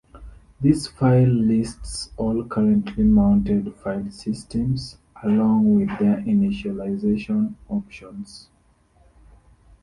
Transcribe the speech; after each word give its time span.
This 0.59 0.87
file 0.87 1.29
lists 1.29 2.09
all 2.17 2.43
currently 2.45 3.03
mounted 3.03 3.65
filesystems 3.65 4.97
along 5.21 5.75
with 5.75 5.89
their 5.99 6.17
initialization 6.23 7.53
options. 7.69 8.47